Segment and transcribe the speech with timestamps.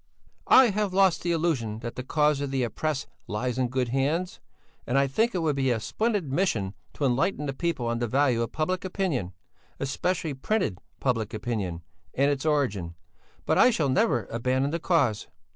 [0.47, 4.39] "I have lost the illusion that the cause of the oppressed lies in good hands,
[4.87, 8.07] and I think it would be a splendid mission to enlighten the people on the
[8.07, 9.33] value of public opinion
[9.79, 11.83] especially printed public opinion
[12.15, 12.95] and its origin;
[13.45, 15.27] but I shall never abandon the cause."